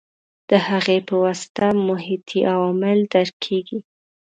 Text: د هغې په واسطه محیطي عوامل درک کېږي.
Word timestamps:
د 0.49 0.51
هغې 0.67 0.97
په 1.07 1.15
واسطه 1.23 1.65
محیطي 1.87 2.39
عوامل 2.53 2.99
درک 3.13 3.35
کېږي. 3.45 3.79